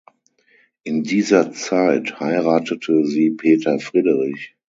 [0.81, 4.55] In dieser Zeit heiratete sie Peter Friederich.